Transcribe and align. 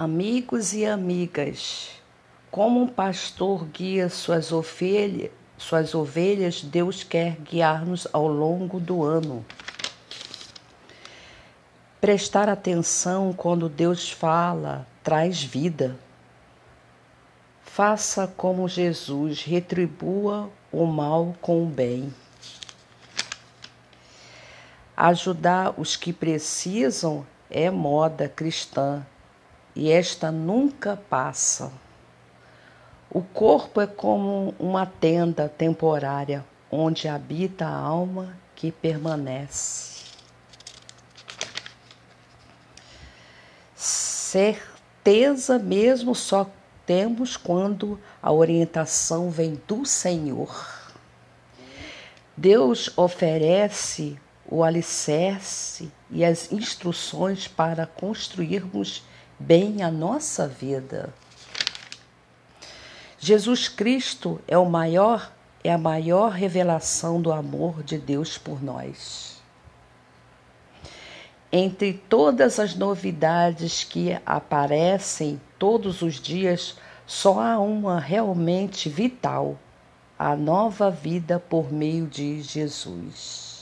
Amigos 0.00 0.74
e 0.74 0.86
amigas, 0.86 1.90
como 2.52 2.80
um 2.80 2.86
pastor 2.86 3.64
guia 3.64 4.08
suas 4.08 4.52
ovelhas, 4.52 5.32
suas 5.56 5.92
ovelhas, 5.92 6.62
Deus 6.62 7.02
quer 7.02 7.32
guiar-nos 7.40 8.06
ao 8.12 8.28
longo 8.28 8.78
do 8.78 9.02
ano. 9.02 9.44
Prestar 12.00 12.48
atenção 12.48 13.32
quando 13.32 13.68
Deus 13.68 14.08
fala 14.08 14.86
traz 15.02 15.42
vida. 15.42 15.98
Faça 17.64 18.28
como 18.28 18.68
Jesus, 18.68 19.42
retribua 19.42 20.48
o 20.70 20.86
mal 20.86 21.34
com 21.40 21.64
o 21.64 21.66
bem. 21.66 22.14
Ajudar 24.96 25.74
os 25.76 25.96
que 25.96 26.12
precisam 26.12 27.26
é 27.50 27.68
moda 27.68 28.28
cristã 28.28 29.04
e 29.78 29.92
esta 29.92 30.32
nunca 30.32 30.96
passa. 30.96 31.70
O 33.08 33.22
corpo 33.22 33.80
é 33.80 33.86
como 33.86 34.52
uma 34.58 34.84
tenda 34.84 35.48
temporária 35.48 36.44
onde 36.68 37.06
habita 37.06 37.64
a 37.64 37.76
alma 37.76 38.36
que 38.56 38.72
permanece. 38.72 40.02
Certeza 43.76 45.60
mesmo 45.60 46.12
só 46.12 46.50
temos 46.84 47.36
quando 47.36 48.00
a 48.20 48.32
orientação 48.32 49.30
vem 49.30 49.62
do 49.64 49.86
Senhor. 49.86 50.92
Deus 52.36 52.90
oferece 52.98 54.18
o 54.44 54.64
alicerce 54.64 55.88
e 56.10 56.24
as 56.24 56.50
instruções 56.50 57.46
para 57.46 57.86
construirmos 57.86 59.04
bem 59.38 59.82
a 59.82 59.90
nossa 59.90 60.48
vida. 60.48 61.12
Jesus 63.18 63.68
Cristo 63.68 64.40
é 64.46 64.56
o 64.56 64.64
maior 64.64 65.32
é 65.62 65.72
a 65.72 65.78
maior 65.78 66.30
revelação 66.30 67.20
do 67.20 67.32
amor 67.32 67.82
de 67.82 67.98
Deus 67.98 68.38
por 68.38 68.62
nós. 68.62 69.42
Entre 71.50 71.94
todas 71.94 72.60
as 72.60 72.74
novidades 72.74 73.82
que 73.82 74.18
aparecem 74.24 75.40
todos 75.58 76.00
os 76.00 76.20
dias, 76.20 76.76
só 77.06 77.40
há 77.40 77.58
uma 77.58 77.98
realmente 77.98 78.88
vital: 78.88 79.58
a 80.18 80.36
nova 80.36 80.90
vida 80.90 81.40
por 81.40 81.72
meio 81.72 82.06
de 82.06 82.40
Jesus. 82.42 83.57